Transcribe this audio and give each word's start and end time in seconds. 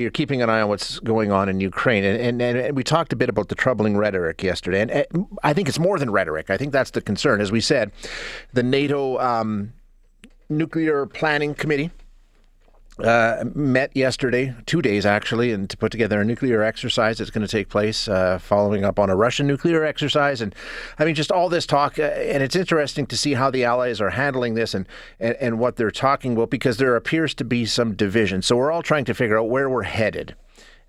You're 0.00 0.12
keeping 0.12 0.42
an 0.42 0.48
eye 0.48 0.60
on 0.60 0.68
what's 0.68 1.00
going 1.00 1.32
on 1.32 1.48
in 1.48 1.58
Ukraine, 1.58 2.04
and, 2.04 2.40
and, 2.40 2.56
and 2.56 2.76
we 2.76 2.84
talked 2.84 3.12
a 3.12 3.16
bit 3.16 3.28
about 3.28 3.48
the 3.48 3.56
troubling 3.56 3.96
rhetoric 3.96 4.44
yesterday. 4.44 4.82
And, 4.82 5.26
I 5.42 5.52
think 5.52 5.68
it's 5.68 5.80
more 5.80 5.98
than 5.98 6.12
rhetoric. 6.12 6.50
I 6.50 6.56
think 6.56 6.72
that's 6.72 6.92
the 6.92 7.00
concern. 7.00 7.40
As 7.40 7.50
we 7.50 7.60
said, 7.60 7.90
the 8.52 8.62
NATO 8.62 9.18
um, 9.18 9.72
Nuclear 10.48 11.04
Planning 11.06 11.52
Committee 11.52 11.90
uh, 13.00 13.44
met 13.54 13.94
yesterday, 13.96 14.54
two 14.66 14.82
days 14.82 15.06
actually, 15.06 15.52
and 15.52 15.70
to 15.70 15.76
put 15.76 15.92
together 15.92 16.20
a 16.20 16.24
nuclear 16.24 16.62
exercise 16.62 17.18
that's 17.18 17.30
going 17.30 17.46
to 17.46 17.50
take 17.50 17.68
place 17.68 18.08
uh, 18.08 18.38
following 18.38 18.84
up 18.84 18.98
on 18.98 19.10
a 19.10 19.16
Russian 19.16 19.46
nuclear 19.46 19.84
exercise. 19.84 20.40
And 20.40 20.54
I 20.98 21.04
mean, 21.04 21.14
just 21.14 21.30
all 21.30 21.48
this 21.48 21.66
talk, 21.66 21.98
uh, 21.98 22.02
and 22.02 22.42
it's 22.42 22.56
interesting 22.56 23.06
to 23.06 23.16
see 23.16 23.34
how 23.34 23.50
the 23.50 23.64
Allies 23.64 24.00
are 24.00 24.10
handling 24.10 24.54
this 24.54 24.74
and, 24.74 24.86
and, 25.20 25.36
and 25.40 25.58
what 25.58 25.76
they're 25.76 25.90
talking 25.90 26.32
about 26.32 26.50
because 26.50 26.78
there 26.78 26.96
appears 26.96 27.34
to 27.34 27.44
be 27.44 27.66
some 27.66 27.94
division. 27.94 28.42
So 28.42 28.56
we're 28.56 28.72
all 28.72 28.82
trying 28.82 29.04
to 29.06 29.14
figure 29.14 29.38
out 29.38 29.48
where 29.48 29.68
we're 29.68 29.82
headed. 29.82 30.34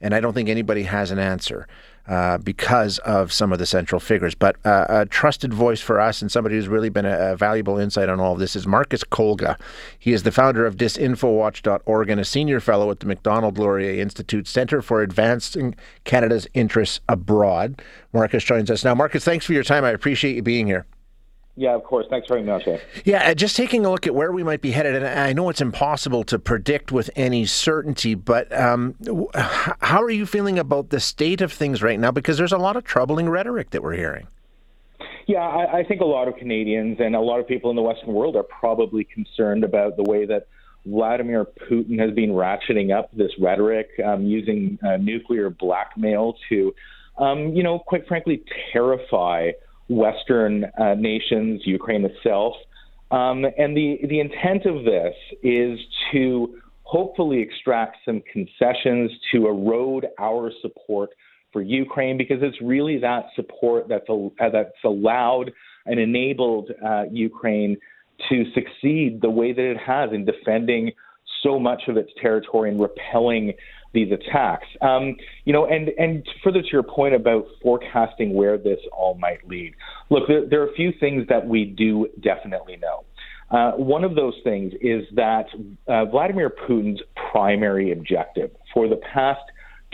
And 0.02 0.16
I 0.16 0.21
don't 0.21 0.34
think 0.34 0.50
anybody 0.50 0.84
has 0.84 1.12
an 1.12 1.20
answer. 1.20 1.68
Uh, 2.09 2.40
because 2.40 2.98
of 2.99 3.31
some 3.31 3.54
of 3.54 3.59
the 3.59 3.68
central 3.68 3.99
figures. 3.99 4.34
But 4.34 4.55
uh, 4.66 4.86
a 4.90 5.05
trusted 5.05 5.54
voice 5.54 5.80
for 5.80 5.99
us 5.99 6.23
and 6.23 6.32
somebody 6.32 6.55
who's 6.55 6.68
really 6.68 6.90
been 6.90 7.05
a, 7.05 7.34
a, 7.34 7.35
valuable 7.35 7.77
insight 7.77 8.09
on 8.09 8.20
all 8.20 8.34
of 8.34 8.40
this 8.40 8.55
is 8.55 8.66
Marcus 8.66 9.04
Kolga. 9.04 9.59
He 9.99 10.12
is 10.12 10.23
the 10.23 10.32
founder 10.32 10.66
of 10.66 10.76
disinfowatch.org 10.76 12.09
and 12.09 12.20
a 12.20 12.26
senior 12.26 12.59
fellow 12.59 12.90
at 12.90 13.02
the 13.02 13.05
Macdonald 13.05 13.59
Laurier 13.59 14.02
Institute 14.02 14.48
Center 14.48 14.82
for 14.82 15.04
Advancing 15.04 15.76
Canada's 16.04 16.48
Interests 16.55 16.99
Abroad. 17.08 17.80
Marcus 18.12 18.44
joins 18.44 18.71
us 18.71 18.84
now. 18.84 18.96
Marcus, 18.96 19.23
thanks 19.23 19.46
for 19.46 19.54
your 19.54 19.63
time. 19.63 19.85
I 19.85 19.91
appreciate 19.91 20.35
you 20.35 20.41
being 20.41 20.66
here. 20.66 20.88
Yeah, 21.59 21.76
of 21.76 21.84
course. 21.84 22.05
Thanks 22.09 22.26
very 22.30 22.41
much. 22.41 22.66
Yeah, 23.04 23.31
uh, 23.31 23.34
just 23.34 23.58
taking 23.58 23.86
a 23.86 23.91
look 23.91 24.08
at 24.08 24.16
where 24.16 24.31
we 24.31 24.44
might 24.44 24.62
be 24.62 24.72
headed, 24.72 24.95
and 24.95 25.05
I 25.05 25.34
know 25.34 25.49
it's 25.49 25.59
impossible 25.59 26.23
to 26.23 26.40
predict 26.40 26.94
with 26.94 27.09
any 27.18 27.45
certainty, 27.45 28.16
but 28.16 28.49
um, 28.58 28.95
how 29.82 30.02
are 30.02 30.09
you 30.09 30.26
feeling 30.26 30.58
about 30.58 30.90
the 30.90 31.02
state 31.02 31.41
of 31.41 31.52
things 31.52 31.84
right 31.84 31.99
now? 31.99 32.12
Because 32.12 32.38
there's 32.38 32.54
a 32.54 32.58
lot 32.58 32.77
of 32.77 32.85
troubling 32.85 33.27
rhetoric 33.27 33.71
that 33.71 33.84
we're 33.84 33.98
hearing. 33.98 34.27
Yeah, 35.27 35.41
I, 35.41 35.80
I 35.80 35.84
think 35.84 35.99
a 35.99 36.05
lot 36.05 36.30
of 36.30 36.37
Canadians 36.37 36.96
and 37.02 37.13
a 37.13 37.20
lot 37.20 37.41
of 37.41 37.48
people 37.48 37.70
in 37.71 37.76
the 37.76 37.82
Western 37.82 38.13
world 38.13 38.37
are 38.37 38.43
probably 38.43 39.04
concerned 39.04 39.65
about 39.65 39.98
the 39.98 40.04
way 40.04 40.26
that 40.27 40.48
Vladimir 40.85 41.46
Putin 41.70 41.99
has 41.99 42.12
been 42.12 42.30
ratcheting 42.30 42.98
up 42.98 43.10
this 43.13 43.32
rhetoric, 43.37 43.90
um, 44.05 44.24
using 44.24 44.80
uh, 44.82 44.96
nuclear 44.96 45.49
blackmail 45.49 46.35
to, 46.48 46.74
um, 47.18 47.54
you 47.54 47.63
know, 47.63 47.80
quite 47.80 48.07
frankly, 48.07 48.46
terrify 48.71 49.52
Western 49.90 50.65
uh, 50.79 50.95
nations, 50.95 51.62
Ukraine 51.65 52.05
itself. 52.05 52.54
Um, 53.12 53.43
and 53.57 53.76
the, 53.76 53.98
the 54.07 54.20
intent 54.20 54.65
of 54.65 54.85
this 54.85 55.15
is 55.41 55.79
to 56.12 56.59
hopefully 56.84 57.41
extract 57.41 57.98
some 58.05 58.21
concessions 58.31 59.12
to 59.31 59.48
erode 59.48 60.07
our 60.20 60.51
support 60.62 61.09
for 61.51 61.62
Ukraine 61.62 62.18
because 62.18 62.37
it's 62.41 62.57
really 62.62 62.99
that 62.99 63.26
support 63.35 63.87
that's, 63.90 64.06
uh, 64.09 64.50
that's 64.51 64.69
allowed 64.84 65.51
and 65.85 66.00
enabled 66.00 66.69
uh, 66.85 67.03
Ukraine 67.12 67.78
to 68.29 68.44
succeed 68.53 69.22
the 69.22 69.29
way 69.29 69.53
that 69.53 69.72
it 69.72 69.78
has 69.78 70.12
in 70.13 70.25
defending 70.25 70.91
so 71.44 71.59
much 71.59 71.84
of 71.88 71.97
its 71.97 72.12
territory 72.22 72.69
and 72.69 72.81
repelling 72.81 73.53
these 73.94 74.12
attacks. 74.12 74.68
Um, 74.81 75.16
you 75.45 75.53
know, 75.53 75.66
and 75.66 75.90
and 75.90 76.28
further 76.44 76.62
to 76.62 76.68
your 76.72 76.84
point 76.84 77.16
about 77.16 77.45
forecasting 77.62 78.34
where 78.34 78.57
this 78.57 78.79
all 78.91 79.16
might 79.16 79.47
lead. 79.47 79.73
Look, 80.09 80.28
there, 80.28 80.46
there 80.47 80.62
are 80.62 80.68
a 80.69 80.73
few 80.73 80.91
things 81.00 81.28
that 81.29 81.47
we 81.47 81.66
do 81.66 82.07
definitely 82.22 82.78
know. 82.78 83.06
Uh, 83.51 83.72
one 83.78 84.03
of 84.03 84.16
those 84.16 84.35
things 84.44 84.73
is 84.79 85.06
that 85.16 85.46
uh, 85.88 86.06
Vladimir 86.06 86.51
Putin's 86.51 87.01
primary 87.31 87.91
objective 87.91 88.51
for 88.73 88.88
the 88.88 89.00
past 89.12 89.41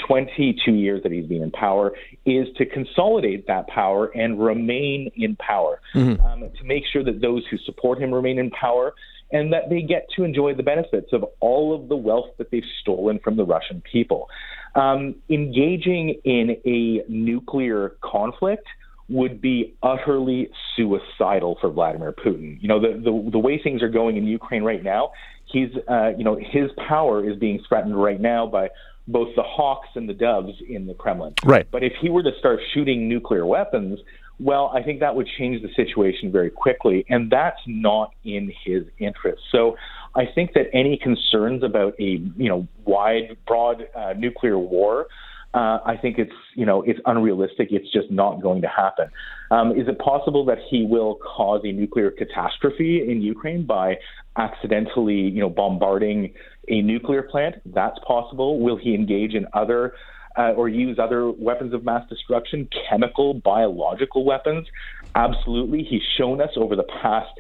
22 0.08 0.72
years 0.74 1.02
that 1.04 1.12
he's 1.12 1.26
been 1.26 1.42
in 1.42 1.52
power 1.52 1.94
is 2.26 2.48
to 2.58 2.66
consolidate 2.66 3.48
that 3.48 3.66
power 3.68 4.08
and 4.08 4.44
remain 4.44 5.10
in 5.16 5.38
power, 5.38 5.80
mm-hmm. 5.96 6.22
um, 6.26 6.42
to 6.42 6.64
make 6.66 6.84
sure 6.92 7.02
that 7.04 7.22
those 7.22 7.44
who 7.50 7.58
support 7.60 8.00
him 8.00 8.14
remain 8.14 8.38
in 8.38 8.50
power 8.52 8.94
and 9.32 9.52
that 9.54 9.70
they 9.70 9.82
get 9.82 10.08
to 10.16 10.24
enjoy 10.24 10.54
the 10.54 10.64
benefits 10.64 11.12
of 11.14 11.26
all 11.40 11.74
of 11.76 11.90
the 11.90 11.96
wealth 11.96 12.30
that 12.38 12.52
they've 12.52 12.64
stolen 12.82 13.20
from 13.20 13.38
the 13.38 13.44
Russian 13.44 13.82
people. 13.82 14.30
Um, 14.76 15.16
engaging 15.30 16.22
in 16.24 16.58
a 16.66 17.10
nuclear 17.10 17.96
conflict 18.02 18.68
would 19.08 19.40
be 19.42 19.76
utterly 19.84 20.50
suicidal 20.76 21.58
for 21.62 21.70
Vladimir 21.70 22.12
Putin. 22.12 22.58
You 22.62 22.68
know, 22.68 22.80
the, 22.80 22.98
the, 22.98 23.30
the 23.32 23.40
way 23.40 23.62
things 23.62 23.82
are 23.82 23.90
going 23.90 24.18
in 24.18 24.26
Ukraine 24.26 24.64
right 24.64 24.84
now, 24.84 25.12
he's, 25.46 25.70
uh, 25.90 26.10
you 26.18 26.24
know, 26.24 26.36
his 26.36 26.72
power 26.88 27.28
is 27.28 27.38
being 27.38 27.64
threatened 27.68 28.02
right 28.02 28.20
now 28.20 28.48
by 28.48 28.70
both 29.08 29.30
the 29.36 29.44
hawks 29.44 29.90
and 29.96 30.10
the 30.10 30.14
doves 30.14 30.54
in 30.68 30.88
the 30.88 30.96
Kremlin. 30.96 31.36
Right. 31.44 31.68
But 31.70 31.84
if 31.84 31.94
he 32.02 32.10
were 32.10 32.24
to 32.24 32.32
start 32.40 32.60
shooting 32.74 33.08
nuclear 33.08 33.46
weapons, 33.46 34.00
well, 34.40 34.72
I 34.74 34.84
think 34.84 35.00
that 35.00 35.16
would 35.16 35.28
change 35.38 35.62
the 35.62 35.70
situation 35.76 36.32
very 36.32 36.50
quickly, 36.50 37.06
and 37.10 37.32
that's 37.32 37.60
not 37.68 38.12
in 38.24 38.52
his 38.66 38.84
interest. 39.00 39.42
So 39.52 39.78
I 40.16 40.24
think 40.34 40.54
that 40.54 40.66
any 40.74 40.98
concerns 40.98 41.64
about 41.64 41.94
a 42.00 42.20
you 42.38 42.50
know 42.50 42.68
wide, 42.86 43.38
broad 43.48 43.88
uh, 43.96 44.14
nuclear 44.14 44.60
war, 44.60 45.08
uh, 45.54 45.80
I 45.86 45.96
think 46.02 46.18
it's 46.18 46.34
you 46.56 46.66
know 46.66 46.82
it's 46.82 47.00
unrealistic. 47.06 47.70
It's 47.72 47.92
just 47.94 48.12
not 48.12 48.42
going 48.42 48.62
to 48.62 48.68
happen. 48.68 49.08
Um, 49.52 49.72
is 49.72 49.88
it 49.88 49.98
possible 50.00 50.44
that 50.46 50.58
he 50.70 50.86
will 50.86 51.16
cause 51.16 51.62
a 51.64 51.72
nuclear 51.72 52.12
catastrophe 52.12 53.10
in 53.10 53.22
Ukraine 53.22 53.66
by 53.66 53.96
accidentally 54.38 55.14
you 55.16 55.40
know 55.40 55.50
bombarding 55.50 56.34
a 56.68 56.82
nuclear 56.82 57.24
plant? 57.24 57.56
That's 57.66 57.98
possible. 58.06 58.60
Will 58.60 58.78
he 58.78 58.94
engage 58.94 59.34
in 59.34 59.46
other 59.54 59.94
uh, 60.38 60.52
or 60.54 60.70
use 60.70 61.00
other 61.00 61.32
weapons 61.32 61.74
of 61.74 61.84
mass 61.84 62.08
destruction, 62.10 62.68
chemical, 62.90 63.36
biological 63.36 64.26
weapons? 64.26 64.68
Absolutely. 65.16 65.84
He's 65.84 66.02
shown 66.18 66.42
us 66.42 66.50
over 66.58 66.76
the 66.76 66.88
past 67.02 67.32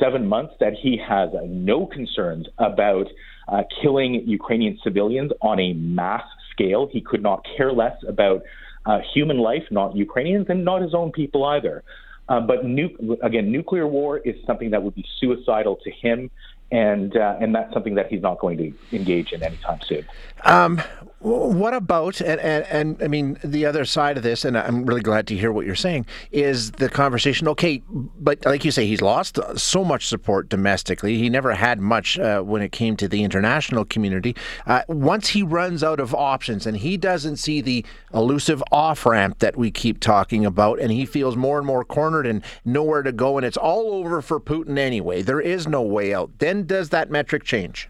seven 0.00 0.26
months 0.26 0.54
that 0.60 0.72
he 0.80 0.98
has 1.06 1.30
uh, 1.34 1.40
no 1.46 1.86
concerns 1.86 2.46
about 2.58 3.06
uh, 3.48 3.62
killing 3.82 4.22
Ukrainian 4.26 4.78
civilians 4.82 5.32
on 5.40 5.58
a 5.58 5.72
mass 5.74 6.22
scale. 6.52 6.88
He 6.90 7.00
could 7.00 7.22
not 7.22 7.44
care 7.56 7.72
less 7.72 7.96
about 8.06 8.42
uh, 8.86 8.98
human 9.14 9.38
life, 9.38 9.64
not 9.70 9.96
Ukrainians, 9.96 10.46
and 10.48 10.64
not 10.64 10.82
his 10.82 10.94
own 10.94 11.12
people 11.12 11.44
either. 11.44 11.82
Uh, 12.28 12.40
but 12.40 12.64
nu- 12.64 13.16
again, 13.22 13.50
nuclear 13.50 13.86
war 13.86 14.18
is 14.18 14.34
something 14.46 14.70
that 14.70 14.82
would 14.82 14.94
be 14.94 15.04
suicidal 15.20 15.76
to 15.82 15.90
him 15.90 16.30
and 16.70 17.16
uh, 17.16 17.36
and 17.40 17.54
that's 17.54 17.72
something 17.72 17.94
that 17.94 18.08
he's 18.08 18.22
not 18.22 18.38
going 18.38 18.58
to 18.58 18.72
engage 18.92 19.32
in 19.32 19.42
anytime 19.42 19.80
soon. 19.86 20.06
Um, 20.44 20.80
what 21.20 21.74
about 21.74 22.20
and, 22.20 22.40
and, 22.40 22.64
and 22.66 23.02
I 23.02 23.08
mean 23.08 23.38
the 23.42 23.66
other 23.66 23.84
side 23.84 24.16
of 24.16 24.22
this, 24.22 24.44
and 24.44 24.56
I'm 24.56 24.84
really 24.84 25.00
glad 25.00 25.26
to 25.28 25.36
hear 25.36 25.50
what 25.50 25.66
you're 25.66 25.74
saying 25.74 26.06
is 26.30 26.70
the 26.72 26.88
conversation. 26.88 27.48
Okay, 27.48 27.82
but 27.88 28.44
like 28.44 28.64
you 28.64 28.70
say, 28.70 28.86
he's 28.86 29.00
lost 29.00 29.38
so 29.56 29.84
much 29.84 30.06
support 30.06 30.48
domestically. 30.48 31.16
He 31.16 31.28
never 31.28 31.54
had 31.54 31.80
much 31.80 32.18
uh, 32.18 32.42
when 32.42 32.62
it 32.62 32.70
came 32.70 32.96
to 32.98 33.08
the 33.08 33.24
international 33.24 33.84
community. 33.84 34.36
Uh, 34.66 34.82
once 34.88 35.28
he 35.28 35.42
runs 35.42 35.82
out 35.82 36.00
of 36.00 36.14
options 36.14 36.66
and 36.66 36.76
he 36.76 36.96
doesn't 36.96 37.36
see 37.36 37.60
the 37.60 37.84
elusive 38.12 38.62
off 38.70 39.06
ramp 39.06 39.38
that 39.38 39.56
we 39.56 39.70
keep 39.70 40.00
talking 40.00 40.44
about, 40.44 40.78
and 40.78 40.92
he 40.92 41.06
feels 41.06 41.34
more 41.34 41.58
and 41.58 41.66
more 41.66 41.84
cornered 41.84 42.26
and 42.26 42.44
nowhere 42.64 43.02
to 43.02 43.10
go, 43.10 43.38
and 43.38 43.46
it's 43.46 43.56
all 43.56 43.92
over 43.92 44.20
for 44.20 44.38
Putin 44.38 44.78
anyway. 44.78 45.22
There 45.22 45.40
is 45.40 45.66
no 45.66 45.82
way 45.82 46.14
out. 46.14 46.30
Then 46.38 46.57
does 46.66 46.90
that 46.90 47.10
metric 47.10 47.44
change? 47.44 47.88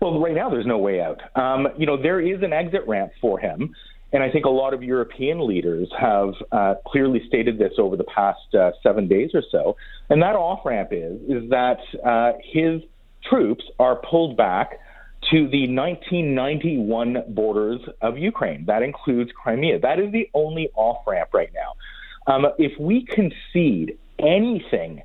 Well, 0.00 0.20
right 0.20 0.34
now 0.34 0.50
there's 0.50 0.66
no 0.66 0.78
way 0.78 1.00
out. 1.00 1.20
Um, 1.36 1.68
you 1.76 1.86
know, 1.86 2.00
there 2.00 2.20
is 2.20 2.42
an 2.42 2.52
exit 2.52 2.82
ramp 2.86 3.12
for 3.20 3.38
him. 3.38 3.74
And 4.12 4.22
I 4.22 4.30
think 4.30 4.44
a 4.44 4.50
lot 4.50 4.72
of 4.72 4.82
European 4.82 5.46
leaders 5.46 5.90
have 5.98 6.34
uh, 6.52 6.74
clearly 6.86 7.22
stated 7.26 7.58
this 7.58 7.72
over 7.78 7.96
the 7.96 8.04
past 8.04 8.54
uh, 8.54 8.70
seven 8.82 9.08
days 9.08 9.30
or 9.34 9.42
so. 9.50 9.76
And 10.08 10.22
that 10.22 10.36
off 10.36 10.64
ramp 10.64 10.90
is 10.92 11.20
is 11.22 11.50
that 11.50 11.78
uh, 12.04 12.32
his 12.42 12.82
troops 13.28 13.64
are 13.78 13.96
pulled 13.96 14.36
back 14.36 14.78
to 15.30 15.48
the 15.48 15.68
1991 15.68 17.24
borders 17.28 17.80
of 18.00 18.16
Ukraine. 18.16 18.64
That 18.66 18.82
includes 18.82 19.32
Crimea. 19.32 19.80
That 19.80 19.98
is 19.98 20.12
the 20.12 20.30
only 20.34 20.70
off 20.76 21.06
ramp 21.06 21.30
right 21.34 21.50
now. 21.52 22.32
Um, 22.32 22.46
if 22.58 22.78
we 22.78 23.04
concede 23.04 23.98
anything 24.18 25.02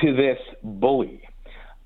to 0.00 0.14
this 0.14 0.38
bully, 0.62 1.25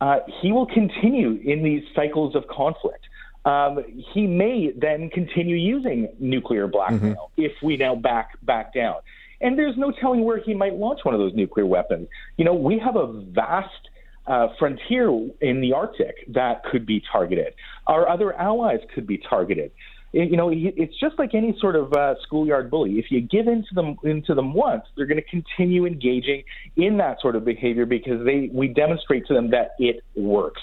uh, 0.01 0.21
he 0.41 0.53
will 0.53 0.67
continue 0.67 1.41
in 1.45 1.63
these 1.63 1.83
cycles 1.95 2.35
of 2.35 2.47
conflict. 2.49 3.07
Um, 3.45 3.85
he 4.13 4.27
may 4.27 4.73
then 4.77 5.11
continue 5.11 5.57
using 5.57 6.09
nuclear 6.19 6.67
blackmail 6.67 7.31
mm-hmm. 7.33 7.43
if 7.43 7.53
we 7.63 7.77
now 7.77 7.95
back 7.95 8.33
back 8.43 8.75
down. 8.75 8.97
And 9.41 9.59
there's 9.59 9.77
no 9.79 9.91
telling 9.91 10.25
where 10.25 10.39
he 10.39 10.53
might 10.53 10.75
launch 10.75 11.01
one 11.03 11.15
of 11.15 11.21
those 11.21 11.35
nuclear 11.35 11.65
weapons. 11.65 12.09
You 12.37 12.45
know, 12.45 12.53
we 12.53 12.79
have 12.79 12.97
a 12.97 13.07
vast 13.07 13.89
uh, 14.27 14.49
frontier 14.59 15.09
in 15.41 15.63
the 15.63 15.73
Arctic 15.73 16.17
that 16.29 16.63
could 16.65 16.85
be 16.85 17.03
targeted. 17.11 17.55
Our 17.87 18.09
other 18.09 18.35
allies 18.35 18.81
could 18.95 19.07
be 19.07 19.17
targeted 19.17 19.73
you 20.13 20.37
know, 20.37 20.51
it's 20.53 20.99
just 20.99 21.19
like 21.19 21.35
any 21.35 21.57
sort 21.61 21.77
of 21.77 21.93
uh, 21.93 22.15
schoolyard 22.23 22.71
bully. 22.71 22.99
If 22.99 23.07
you 23.11 23.21
give 23.21 23.47
into 23.47 23.69
them 23.75 23.97
into 24.03 24.35
them 24.35 24.55
once, 24.55 24.83
they're 24.97 25.07
going 25.07 25.23
to 25.23 25.31
continue 25.31 25.87
engaging 25.87 26.43
in 26.77 26.97
that 26.97 27.21
sort 27.21 27.37
of 27.37 27.45
behavior 27.45 27.87
because 27.87 28.25
they 28.25 28.51
we 28.53 28.69
demonstrate 28.69 29.27
to 29.27 29.35
them 29.35 29.51
that 29.51 29.71
it 29.79 30.03
works. 30.17 30.61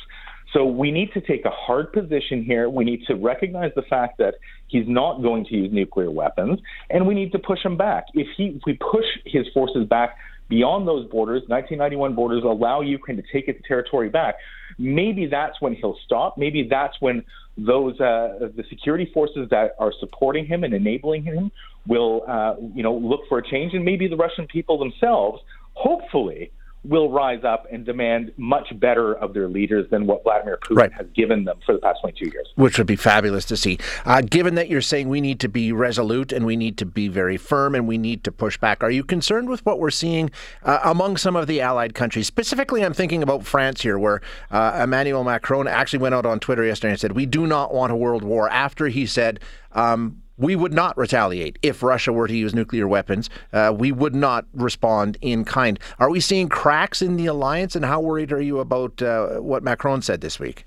So 0.54 0.66
we 0.66 0.92
need 0.92 1.12
to 1.14 1.22
take 1.22 1.46
a 1.46 1.50
hard 1.50 1.92
position 1.94 2.44
here. 2.44 2.70
We 2.70 2.84
need 2.86 3.02
to 3.08 3.16
recognize 3.16 3.72
the 3.76 3.82
fact 3.84 4.18
that 4.18 4.36
he's 4.68 4.86
not 4.88 5.22
going 5.22 5.46
to 5.46 5.56
use 5.56 5.72
nuclear 5.72 6.10
weapons, 6.12 6.60
and 6.90 7.08
we 7.08 7.16
need 7.16 7.32
to 7.34 7.40
push 7.40 7.64
him 7.64 7.78
back. 7.78 8.06
If 8.14 8.28
he 8.36 8.48
if 8.48 8.62
we 8.66 8.74
push 8.74 9.06
his 9.26 9.46
forces 9.54 9.88
back 9.88 10.18
beyond 10.50 10.88
those 10.88 11.08
borders, 11.10 11.44
1991 11.48 12.16
borders 12.16 12.44
allow 12.44 12.82
Ukraine 12.82 13.18
to 13.18 13.24
take 13.32 13.48
its 13.48 13.60
territory 13.68 14.10
back. 14.10 14.36
Maybe 14.78 15.26
that's 15.26 15.60
when 15.62 15.74
he'll 15.74 15.98
stop. 16.06 16.38
Maybe 16.38 16.68
that's 16.70 16.96
when 17.00 17.24
those 17.58 18.00
uh, 18.00 18.50
the 18.56 18.64
security 18.70 19.10
forces 19.14 19.48
that 19.50 19.72
are 19.80 19.92
supporting 20.00 20.46
him 20.46 20.64
and 20.64 20.74
enabling 20.74 21.24
him 21.24 21.52
will 21.88 22.24
uh, 22.28 22.56
you 22.76 22.84
know 22.84 22.94
look 22.94 23.22
for 23.28 23.40
a 23.40 23.48
change, 23.48 23.74
and 23.74 23.84
maybe 23.84 24.08
the 24.08 24.16
Russian 24.16 24.46
people 24.48 24.78
themselves, 24.78 25.42
hopefully, 25.74 26.52
will 26.88 27.12
rise 27.12 27.44
up 27.44 27.68
and 27.72 27.86
demand 27.86 28.32
much 28.38 28.68
better 28.80 29.14
of 29.14 29.34
their 29.34 29.48
leaders 29.48 29.90
than 29.90 30.06
what 30.08 30.24
Vladimir 30.24 30.58
Putin 30.58 30.78
right. 30.78 30.94
has 30.94 31.08
given 31.16 31.44
them 31.44 31.60
for 31.66 31.74
the 31.74 31.80
past 31.80 32.00
22 32.02 32.30
years. 32.30 32.48
Which 32.56 32.78
would 32.78 32.88
be 32.88 32.96
fabulous 32.96 33.46
to 33.46 33.58
see. 33.58 33.78
Uh, 34.06 34.22
given 34.22 34.56
that 34.56 34.70
you're 34.70 34.82
saying 34.82 35.10
we 35.10 35.22
need 35.22 35.40
to 35.42 35.50
be 35.50 35.72
resolute 35.72 36.32
and 36.32 36.46
we 36.46 36.56
need 36.56 36.78
to 36.78 36.86
be 36.86 37.08
very 37.08 37.38
firm 37.38 37.76
and 37.76 37.88
we 37.88 37.98
need 37.98 38.24
to 38.24 38.32
push 38.32 38.58
back, 38.58 38.84
are 38.84 38.92
you 38.92 39.04
concerned 39.04 39.50
with 39.50 39.66
what 39.66 39.80
we're 39.80 39.92
seeing 39.92 40.32
uh, 40.64 40.80
among 40.84 41.18
some 41.18 41.36
of 41.36 41.48
the 41.48 41.62
allied 41.62 41.94
countries? 41.94 42.28
Specifically, 42.28 42.84
I'm 42.84 42.94
thinking 42.94 43.24
about 43.24 43.46
France 43.46 43.82
here, 43.82 43.98
where 43.98 44.22
uh, 44.52 44.80
Emmanuel 44.84 45.24
Macron 45.24 45.68
actually 45.68 46.00
went 46.00 46.16
out 46.16 46.26
on 46.26 46.40
Twitter 46.40 46.64
yesterday 46.64 46.92
and 46.92 47.00
said, 47.00 47.12
We 47.14 47.26
do 47.26 47.48
not 47.48 47.74
want 47.74 47.92
a 47.92 47.96
world 47.96 48.24
war 48.24 48.50
after 48.50 48.88
he 48.88 49.06
said, 49.06 49.40
um, 49.74 50.22
we 50.38 50.56
would 50.56 50.74
not 50.74 50.98
retaliate 50.98 51.58
if 51.62 51.82
Russia 51.82 52.14
were 52.14 52.28
to 52.28 52.36
use 52.36 52.54
nuclear 52.54 52.88
weapons. 52.88 53.30
Uh, 53.52 53.74
we 53.76 53.92
would 53.92 54.16
not 54.16 54.46
respond 54.54 55.18
in 55.22 55.44
kind. 55.44 55.80
Are 56.00 56.10
we 56.10 56.20
seeing 56.20 56.48
cracks 56.48 57.02
in 57.02 57.18
the 57.18 57.26
alliance, 57.26 57.76
and 57.76 57.84
how 57.84 58.00
worried 58.02 58.32
are 58.32 58.42
you 58.42 58.60
about 58.60 59.02
uh, 59.02 59.38
what 59.38 59.64
Macron 59.64 60.02
said 60.02 60.22
this 60.22 60.40
week? 60.40 60.66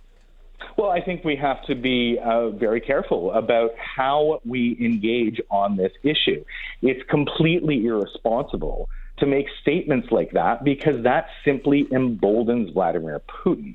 Well, 0.77 0.91
I 0.91 1.01
think 1.01 1.25
we 1.25 1.37
have 1.37 1.63
to 1.67 1.75
be 1.75 2.19
uh, 2.25 2.51
very 2.51 2.81
careful 2.81 3.33
about 3.33 3.71
how 3.77 4.41
we 4.45 4.77
engage 4.81 5.41
on 5.51 5.77
this 5.77 5.93
issue. 6.03 6.45
It's 6.83 7.03
completely 7.09 7.85
irresponsible 7.87 8.89
to 9.19 9.27
make 9.27 9.47
statements 9.61 10.09
like 10.11 10.33
that 10.33 10.65
because 10.65 11.03
that 11.05 11.27
simply 11.45 11.87
emboldens 11.91 12.73
Vladimir 12.73 13.21
Putin. 13.45 13.75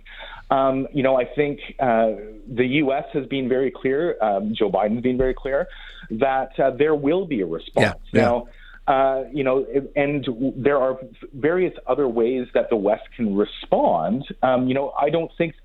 Um, 0.51 0.87
you 0.93 1.03
know, 1.03 1.19
I 1.19 1.25
think 1.25 1.59
uh, 1.79 2.11
the 2.47 2.65
U.S. 2.83 3.05
has 3.13 3.25
been 3.25 3.49
very 3.49 3.71
clear, 3.71 4.21
um, 4.21 4.53
Joe 4.57 4.69
Biden's 4.69 5.01
been 5.01 5.17
very 5.17 5.33
clear, 5.33 5.67
that 6.11 6.59
uh, 6.59 6.71
there 6.71 6.95
will 6.95 7.25
be 7.25 7.41
a 7.41 7.45
response. 7.45 7.99
Yeah, 8.13 8.19
yeah. 8.19 8.21
Now, 8.21 8.47
uh, 8.87 9.23
you 9.33 9.43
know, 9.43 9.65
and 9.95 10.27
there 10.55 10.77
are 10.77 10.99
various 11.33 11.73
other 11.87 12.07
ways 12.07 12.47
that 12.53 12.69
the 12.69 12.75
West 12.75 13.03
can 13.15 13.35
respond. 13.35 14.25
Um, 14.43 14.67
you 14.67 14.75
know, 14.75 14.93
I 14.99 15.09
don't 15.09 15.31
think, 15.37 15.55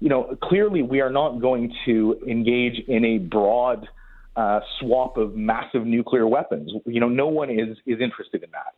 you 0.00 0.08
know, 0.08 0.36
clearly 0.42 0.82
we 0.82 1.00
are 1.00 1.10
not 1.10 1.40
going 1.40 1.72
to 1.84 2.20
engage 2.26 2.80
in 2.88 3.04
a 3.04 3.18
broad 3.18 3.86
uh, 4.34 4.60
swap 4.80 5.16
of 5.16 5.36
massive 5.36 5.86
nuclear 5.86 6.26
weapons. 6.26 6.72
You 6.84 6.98
know, 6.98 7.08
no 7.08 7.28
one 7.28 7.50
is 7.50 7.76
is 7.86 8.00
interested 8.00 8.42
in 8.42 8.50
that. 8.50 8.74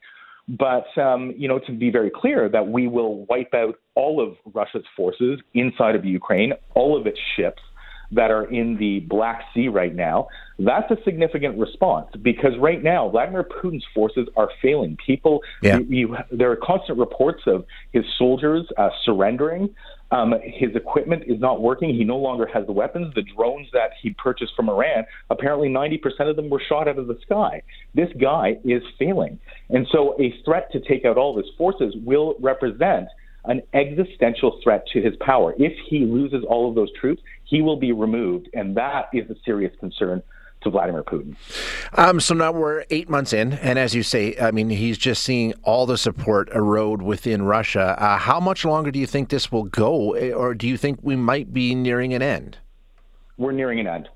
But 0.48 0.86
um, 0.96 1.34
you 1.36 1.48
know, 1.48 1.58
to 1.60 1.72
be 1.72 1.90
very 1.90 2.10
clear, 2.10 2.48
that 2.48 2.68
we 2.68 2.86
will 2.86 3.24
wipe 3.26 3.52
out 3.54 3.76
all 3.94 4.20
of 4.20 4.36
Russia's 4.54 4.84
forces 4.96 5.40
inside 5.54 5.96
of 5.96 6.04
Ukraine, 6.04 6.52
all 6.74 6.98
of 6.98 7.06
its 7.06 7.18
ships 7.36 7.62
that 8.12 8.30
are 8.30 8.44
in 8.44 8.76
the 8.76 9.00
Black 9.00 9.42
Sea 9.54 9.68
right 9.68 9.94
now. 9.94 10.28
That's 10.58 10.90
a 10.90 10.96
significant 11.04 11.58
response 11.58 12.08
because 12.22 12.52
right 12.58 12.82
now 12.82 13.08
Vladimir 13.10 13.44
Putin's 13.44 13.84
forces 13.94 14.28
are 14.36 14.48
failing. 14.62 14.96
People, 15.04 15.40
yeah. 15.62 15.78
you, 15.78 15.86
you, 15.88 16.16
there 16.30 16.50
are 16.50 16.56
constant 16.56 16.98
reports 16.98 17.42
of 17.46 17.66
his 17.92 18.04
soldiers 18.18 18.66
uh, 18.78 18.88
surrendering. 19.04 19.74
Um, 20.12 20.34
his 20.42 20.74
equipment 20.76 21.24
is 21.26 21.40
not 21.40 21.60
working. 21.60 21.90
He 21.90 22.04
no 22.04 22.16
longer 22.16 22.46
has 22.46 22.64
the 22.66 22.72
weapons. 22.72 23.12
The 23.14 23.22
drones 23.22 23.66
that 23.72 23.90
he 24.00 24.10
purchased 24.10 24.52
from 24.54 24.70
Iran, 24.70 25.04
apparently 25.30 25.68
90% 25.68 25.98
of 26.30 26.36
them 26.36 26.48
were 26.48 26.62
shot 26.68 26.86
out 26.86 26.98
of 26.98 27.08
the 27.08 27.18
sky. 27.22 27.62
This 27.94 28.08
guy 28.20 28.56
is 28.64 28.82
failing. 28.98 29.38
And 29.68 29.86
so 29.90 30.16
a 30.20 30.32
threat 30.44 30.70
to 30.72 30.80
take 30.80 31.04
out 31.04 31.16
all 31.16 31.36
of 31.36 31.44
his 31.44 31.52
forces 31.58 31.94
will 32.04 32.36
represent 32.40 33.08
an 33.46 33.62
existential 33.74 34.60
threat 34.62 34.86
to 34.92 35.00
his 35.00 35.14
power. 35.20 35.54
If 35.58 35.72
he 35.88 36.00
loses 36.00 36.44
all 36.48 36.68
of 36.68 36.74
those 36.74 36.92
troops, 36.92 37.22
he 37.44 37.62
will 37.62 37.76
be 37.76 37.92
removed. 37.92 38.48
And 38.54 38.76
that 38.76 39.08
is 39.12 39.28
a 39.30 39.36
serious 39.44 39.72
concern 39.78 40.22
to 40.62 40.70
Vladimir 40.70 41.02
Putin. 41.02 41.36
Um, 41.94 42.20
so 42.20 42.34
now 42.34 42.52
we're 42.52 42.84
eight 42.90 43.08
months 43.08 43.32
in, 43.32 43.52
and 43.54 43.78
as 43.78 43.94
you 43.94 44.02
say, 44.02 44.36
I 44.40 44.50
mean, 44.50 44.70
he's 44.70 44.98
just 44.98 45.22
seeing 45.22 45.54
all 45.62 45.86
the 45.86 45.98
support 45.98 46.48
erode 46.54 47.02
within 47.02 47.42
Russia. 47.42 47.96
Uh, 47.98 48.18
how 48.18 48.40
much 48.40 48.64
longer 48.64 48.90
do 48.90 48.98
you 48.98 49.06
think 49.06 49.28
this 49.28 49.52
will 49.52 49.64
go, 49.64 50.12
eh, 50.14 50.32
or 50.32 50.54
do 50.54 50.66
you 50.66 50.76
think 50.76 50.98
we 51.02 51.16
might 51.16 51.52
be 51.52 51.74
nearing 51.74 52.14
an 52.14 52.22
end? 52.22 52.58
We're 53.38 53.52
nearing 53.52 53.80
an 53.80 53.86
end. 53.86 54.08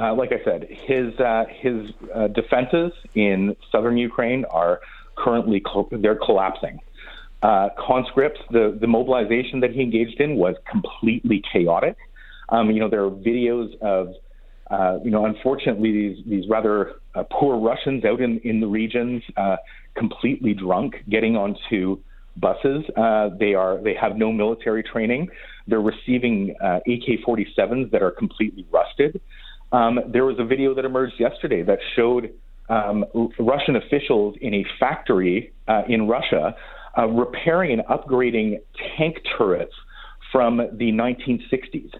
Uh, 0.00 0.14
like 0.14 0.30
I 0.32 0.42
said, 0.44 0.66
his 0.68 1.14
uh, 1.20 1.44
his 1.48 1.90
uh, 2.12 2.26
defenses 2.28 2.92
in 3.14 3.54
southern 3.70 3.96
Ukraine 3.96 4.44
are 4.46 4.80
currently 5.16 5.62
they're 5.92 6.16
collapsing. 6.16 6.80
Uh, 7.44 7.68
conscripts, 7.86 8.40
the 8.50 8.78
the 8.80 8.86
mobilization 8.86 9.60
that 9.60 9.70
he 9.70 9.82
engaged 9.82 10.18
in 10.18 10.36
was 10.36 10.54
completely 10.70 11.42
chaotic. 11.52 11.94
Um, 12.48 12.70
you 12.70 12.80
know, 12.80 12.88
there 12.88 13.04
are 13.04 13.10
videos 13.10 13.78
of 13.82 14.14
uh, 14.70 14.98
you 15.04 15.10
know, 15.10 15.26
unfortunately, 15.26 15.92
these 15.92 16.24
these 16.26 16.44
rather 16.48 16.92
uh, 17.14 17.22
poor 17.30 17.58
Russians 17.58 18.02
out 18.06 18.22
in 18.22 18.40
in 18.44 18.60
the 18.60 18.66
regions, 18.66 19.22
uh, 19.36 19.56
completely 19.94 20.54
drunk, 20.54 20.94
getting 21.10 21.36
onto 21.36 22.00
buses. 22.38 22.82
Uh, 22.96 23.28
they 23.38 23.52
are 23.52 23.78
they 23.82 23.94
have 23.94 24.16
no 24.16 24.32
military 24.32 24.82
training. 24.82 25.28
They're 25.66 25.82
receiving 25.82 26.54
uh, 26.62 26.80
AK-47s 26.86 27.90
that 27.90 28.02
are 28.02 28.10
completely 28.10 28.66
rusted. 28.70 29.20
Um, 29.70 30.00
there 30.10 30.24
was 30.24 30.36
a 30.38 30.46
video 30.46 30.74
that 30.76 30.86
emerged 30.86 31.16
yesterday 31.18 31.62
that 31.62 31.78
showed 31.94 32.32
um, 32.70 33.04
Russian 33.38 33.76
officials 33.76 34.34
in 34.40 34.54
a 34.54 34.64
factory 34.80 35.52
in 35.88 36.08
Russia 36.08 36.54
repairing 36.96 37.72
and 37.72 37.82
upgrading 37.86 38.60
tank 38.96 39.18
turrets 39.36 39.74
from 40.32 40.56
the 40.56 40.92
1960s. 40.92 41.92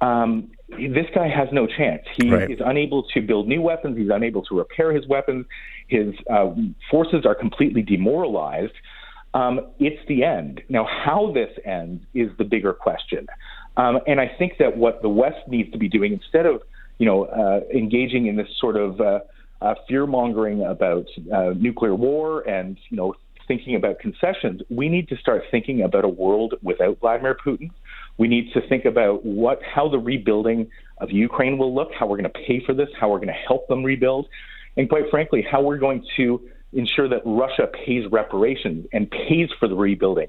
Um, 0.00 0.50
this 0.68 1.06
guy 1.14 1.28
has 1.28 1.48
no 1.52 1.66
chance. 1.66 2.02
He 2.20 2.30
right. 2.30 2.50
is 2.50 2.58
unable 2.64 3.04
to 3.14 3.20
build 3.20 3.48
new 3.48 3.62
weapons. 3.62 3.96
He's 3.96 4.10
unable 4.12 4.42
to 4.44 4.56
repair 4.56 4.92
his 4.92 5.06
weapons. 5.08 5.46
His 5.88 6.14
uh, 6.30 6.54
forces 6.90 7.24
are 7.24 7.34
completely 7.34 7.82
demoralized. 7.82 8.74
Um, 9.34 9.60
it's 9.78 10.00
the 10.08 10.24
end. 10.24 10.60
Now, 10.68 10.86
how 10.86 11.32
this 11.32 11.50
ends 11.64 12.04
is 12.14 12.30
the 12.38 12.44
bigger 12.44 12.72
question. 12.72 13.26
Um, 13.76 14.00
and 14.06 14.20
I 14.20 14.30
think 14.38 14.54
that 14.58 14.76
what 14.76 15.02
the 15.02 15.08
West 15.08 15.46
needs 15.46 15.70
to 15.72 15.78
be 15.78 15.88
doing, 15.88 16.12
instead 16.12 16.46
of 16.46 16.62
you 16.98 17.06
know 17.06 17.24
uh, 17.24 17.60
engaging 17.74 18.26
in 18.26 18.36
this 18.36 18.48
sort 18.58 18.76
of 18.76 19.00
uh, 19.00 19.20
uh, 19.60 19.74
fear 19.88 20.06
mongering 20.06 20.64
about 20.64 21.06
uh, 21.32 21.52
nuclear 21.56 21.94
war 21.94 22.40
and 22.48 22.78
you 22.90 22.96
know 22.96 23.14
thinking 23.48 23.74
about 23.74 23.98
concessions, 23.98 24.60
we 24.70 24.88
need 24.88 25.08
to 25.08 25.16
start 25.16 25.42
thinking 25.50 25.82
about 25.82 26.04
a 26.04 26.08
world 26.08 26.54
without 26.62 27.00
Vladimir 27.00 27.36
Putin. 27.44 27.70
We 28.18 28.28
need 28.28 28.52
to 28.52 28.60
think 28.68 28.84
about 28.84 29.24
what 29.24 29.60
how 29.62 29.88
the 29.88 29.98
rebuilding 29.98 30.70
of 30.98 31.10
Ukraine 31.10 31.58
will 31.58 31.74
look, 31.74 31.90
how 31.98 32.06
we're 32.06 32.18
going 32.18 32.30
to 32.32 32.40
pay 32.46 32.62
for 32.64 32.74
this, 32.74 32.88
how 32.98 33.08
we're 33.10 33.18
going 33.18 33.28
to 33.28 33.32
help 33.32 33.66
them 33.68 33.82
rebuild, 33.82 34.28
and 34.76 34.88
quite 34.88 35.10
frankly, 35.10 35.44
how 35.50 35.62
we're 35.62 35.78
going 35.78 36.04
to 36.16 36.40
ensure 36.72 37.08
that 37.08 37.22
Russia 37.24 37.68
pays 37.86 38.04
reparations 38.12 38.86
and 38.92 39.10
pays 39.10 39.48
for 39.58 39.68
the 39.68 39.74
rebuilding 39.74 40.28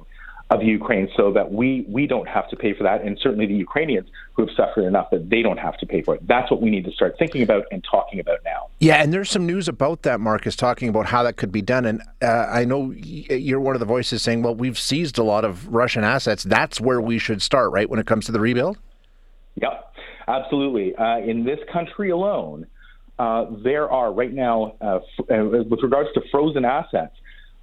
of 0.50 0.64
Ukraine 0.64 1.08
so 1.16 1.32
that 1.34 1.52
we 1.52 1.86
we 1.88 2.08
don't 2.08 2.28
have 2.28 2.50
to 2.50 2.56
pay 2.56 2.74
for 2.74 2.84
that, 2.84 3.04
and 3.04 3.20
certainly 3.22 3.46
the 3.46 3.54
Ukrainians 3.54 4.10
who 4.34 4.48
have 4.48 4.56
suffered 4.56 4.84
enough 4.84 5.12
that 5.12 5.30
they 5.30 5.44
don't 5.44 5.60
have 5.60 5.78
to 5.78 5.86
pay 5.86 6.02
for 6.02 6.16
it. 6.16 6.28
That's 6.28 6.50
what 6.50 6.60
we 6.60 6.72
need 6.72 6.86
to 6.86 6.92
start 6.92 7.16
thinking 7.20 7.44
about 7.44 7.66
and 7.72 7.86
talking 7.90 8.20
about 8.20 8.40
now. 8.44 8.68
Yeah, 8.80 8.96
and 8.96 9.14
there's 9.14 9.30
some 9.30 9.46
news 9.46 9.68
about 9.68 10.02
that, 10.04 10.20
Marcus, 10.20 10.56
talking 10.56 10.90
about 10.90 11.06
how 11.06 11.22
that 11.24 11.38
could 11.38 11.52
be 11.52 11.62
done. 11.62 11.86
And 11.86 12.02
uh, 12.24 12.48
I 12.52 12.66
know 12.66 12.92
you're 12.92 13.60
one 13.60 13.76
of 13.76 13.80
the 13.80 13.86
voices 13.86 14.24
saying, 14.24 14.42
"Well, 14.42 14.56
we've 14.56 14.80
seized 14.80 15.20
a 15.20 15.24
lot 15.24 15.46
of 15.46 15.68
Russian 15.68 16.04
assets. 16.04 16.44
That's 16.44 16.82
where 16.82 17.00
we 17.00 17.20
should 17.20 17.44
start, 17.44 17.72
right, 17.72 17.90
when 17.90 18.00
it 18.00 18.08
comes 18.08 18.26
to 18.26 18.32
the 18.32 18.40
rebuild." 18.40 18.80
Yep, 19.62 19.94
absolutely. 20.28 20.96
Uh, 20.96 21.20
in 21.20 21.44
this 21.44 21.60
country 21.72 22.10
alone, 22.10 22.66
uh, 23.20 23.46
there 23.64 23.88
are 23.92 24.12
right 24.12 24.34
now, 24.34 24.74
uh, 24.82 24.96
f- 25.20 25.26
uh, 25.30 25.46
with 25.46 25.84
regards 25.84 26.10
to 26.16 26.22
frozen 26.32 26.66
assets 26.66 27.16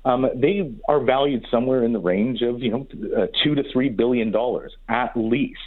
um, 0.07 0.27
they 0.37 0.73
are 0.89 1.01
valued 1.01 1.45
somewhere 1.51 1.85
in 1.85 1.93
the 1.93 1.99
range 1.99 2.41
of 2.41 2.61
you 2.61 2.71
know 2.71 2.87
uh, 3.17 3.27
two 3.43 3.55
to 3.57 3.65
three 3.73 3.89
billion 3.89 4.31
dollars 4.31 4.73
at 4.89 5.11
least. 5.17 5.59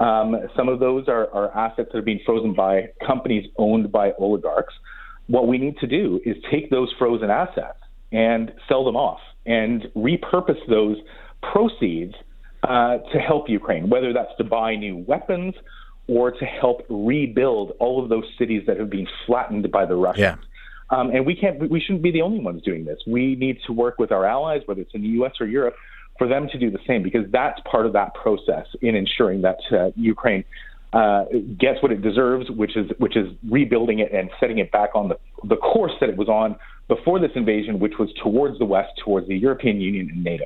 Um, 0.00 0.34
some 0.56 0.68
of 0.68 0.80
those 0.80 1.08
are, 1.08 1.30
are 1.30 1.56
assets 1.56 1.90
that 1.92 1.98
are 1.98 2.02
being 2.02 2.20
frozen 2.24 2.54
by 2.54 2.88
companies 3.06 3.46
owned 3.58 3.92
by 3.92 4.12
oligarchs. 4.18 4.72
What 5.26 5.46
we 5.46 5.58
need 5.58 5.76
to 5.78 5.86
do 5.86 6.20
is 6.24 6.36
take 6.50 6.70
those 6.70 6.92
frozen 6.98 7.30
assets 7.30 7.78
and 8.10 8.50
sell 8.66 8.84
them 8.84 8.96
off 8.96 9.20
and 9.46 9.86
repurpose 9.94 10.58
those 10.68 10.96
proceeds 11.52 12.14
uh, 12.62 12.98
to 13.12 13.18
help 13.18 13.48
Ukraine, 13.48 13.88
whether 13.90 14.12
that's 14.12 14.34
to 14.38 14.44
buy 14.44 14.74
new 14.74 14.96
weapons 15.06 15.54
or 16.08 16.30
to 16.30 16.44
help 16.44 16.84
rebuild 16.88 17.72
all 17.78 18.02
of 18.02 18.08
those 18.08 18.24
cities 18.38 18.62
that 18.66 18.78
have 18.78 18.90
been 18.90 19.06
flattened 19.26 19.70
by 19.70 19.86
the 19.86 19.94
Russians. 19.94 20.38
Yeah. 20.40 20.49
Um, 20.90 21.10
and 21.10 21.24
we 21.24 21.36
can't, 21.36 21.70
we 21.70 21.80
shouldn't 21.80 22.02
be 22.02 22.10
the 22.10 22.22
only 22.22 22.40
ones 22.40 22.62
doing 22.62 22.84
this. 22.84 22.98
We 23.06 23.36
need 23.36 23.58
to 23.66 23.72
work 23.72 23.98
with 23.98 24.10
our 24.10 24.24
allies, 24.26 24.62
whether 24.66 24.80
it's 24.80 24.94
in 24.94 25.02
the 25.02 25.08
U.S. 25.08 25.32
or 25.40 25.46
Europe, 25.46 25.76
for 26.18 26.26
them 26.26 26.48
to 26.48 26.58
do 26.58 26.70
the 26.70 26.80
same 26.86 27.02
because 27.02 27.24
that's 27.30 27.60
part 27.70 27.86
of 27.86 27.92
that 27.94 28.14
process 28.14 28.66
in 28.82 28.94
ensuring 28.94 29.42
that 29.42 29.58
uh, 29.72 29.90
Ukraine 29.96 30.44
uh, 30.92 31.24
gets 31.58 31.80
what 31.82 31.92
it 31.92 32.02
deserves, 32.02 32.50
which 32.50 32.76
is 32.76 32.90
which 32.98 33.16
is 33.16 33.28
rebuilding 33.48 34.00
it 34.00 34.12
and 34.12 34.28
setting 34.40 34.58
it 34.58 34.72
back 34.72 34.90
on 34.94 35.08
the 35.08 35.16
the 35.44 35.56
course 35.56 35.92
that 36.00 36.08
it 36.08 36.16
was 36.16 36.28
on 36.28 36.56
before 36.88 37.20
this 37.20 37.30
invasion, 37.36 37.78
which 37.78 37.94
was 37.98 38.12
towards 38.22 38.58
the 38.58 38.64
west, 38.64 38.90
towards 39.02 39.28
the 39.28 39.36
European 39.36 39.80
Union 39.80 40.10
and 40.10 40.24
NATO. 40.24 40.44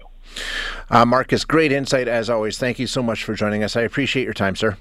Uh, 0.91 1.05
Marcus, 1.07 1.45
great 1.45 1.73
insight 1.73 2.07
as 2.07 2.29
always. 2.29 2.59
Thank 2.59 2.79
you 2.79 2.87
so 2.87 3.03
much 3.03 3.25
for 3.25 3.35
joining 3.35 3.65
us. 3.65 3.75
I 3.75 3.81
appreciate 3.81 4.25
your 4.25 4.35
time, 4.35 4.55
sir. 4.55 4.77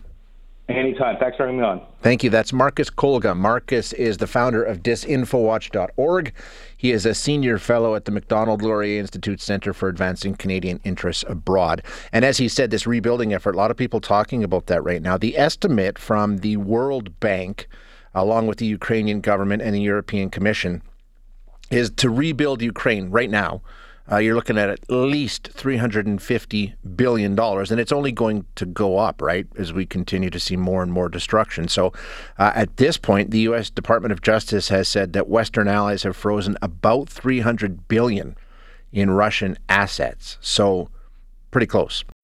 Anytime. 0.69 1.17
Thanks 1.19 1.35
for 1.35 1.43
having 1.43 1.59
me 1.59 1.65
on. 1.65 1.81
Thank 2.01 2.23
you. 2.23 2.29
That's 2.29 2.53
Marcus 2.53 2.89
Kolga. 2.89 3.35
Marcus 3.35 3.91
is 3.91 4.17
the 4.17 4.27
founder 4.27 4.63
of 4.63 4.81
disinfowatch.org. 4.81 6.33
He 6.77 6.91
is 6.91 7.05
a 7.05 7.13
senior 7.13 7.57
fellow 7.57 7.95
at 7.95 8.05
the 8.05 8.11
Macdonald 8.11 8.61
Laurier 8.61 8.99
Institute 8.99 9.41
Center 9.41 9.73
for 9.73 9.89
Advancing 9.89 10.35
Canadian 10.35 10.79
Interests 10.85 11.25
Abroad. 11.27 11.83
And 12.13 12.23
as 12.23 12.37
he 12.37 12.47
said, 12.47 12.71
this 12.71 12.87
rebuilding 12.87 13.33
effort, 13.33 13.55
a 13.55 13.57
lot 13.57 13.71
of 13.71 13.77
people 13.77 13.99
talking 13.99 14.41
about 14.41 14.67
that 14.67 14.83
right 14.83 15.01
now. 15.01 15.17
The 15.17 15.37
estimate 15.37 15.99
from 15.99 16.37
the 16.37 16.55
World 16.55 17.19
Bank, 17.19 17.67
along 18.15 18.47
with 18.47 18.59
the 18.59 18.65
Ukrainian 18.65 19.19
government 19.19 19.61
and 19.61 19.75
the 19.75 19.81
European 19.81 20.29
Commission, 20.29 20.81
is 21.71 21.89
to 21.89 22.09
rebuild 22.09 22.61
Ukraine 22.61 23.09
right 23.09 23.29
now 23.29 23.61
uh, 24.11 24.17
you're 24.17 24.35
looking 24.35 24.57
at 24.57 24.69
at 24.69 24.89
least 24.89 25.51
$350 25.53 26.73
billion, 26.95 27.39
and 27.39 27.79
it's 27.79 27.91
only 27.91 28.11
going 28.11 28.45
to 28.55 28.65
go 28.65 28.97
up, 28.97 29.21
right, 29.21 29.47
as 29.57 29.71
we 29.71 29.85
continue 29.85 30.29
to 30.29 30.39
see 30.39 30.57
more 30.57 30.83
and 30.83 30.91
more 30.91 31.07
destruction. 31.07 31.67
So 31.67 31.93
uh, 32.37 32.51
at 32.53 32.77
this 32.77 32.97
point, 32.97 33.31
the 33.31 33.39
U.S. 33.39 33.69
Department 33.69 34.11
of 34.11 34.21
Justice 34.21 34.69
has 34.69 34.87
said 34.87 35.13
that 35.13 35.29
Western 35.29 35.67
allies 35.67 36.03
have 36.03 36.17
frozen 36.17 36.57
about 36.61 37.09
300 37.09 37.87
billion 37.87 38.35
in 38.91 39.09
Russian 39.09 39.57
assets. 39.69 40.37
So 40.41 40.89
pretty 41.49 41.67
close. 41.67 42.03